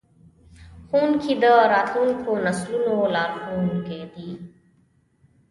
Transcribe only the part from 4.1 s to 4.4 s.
دي.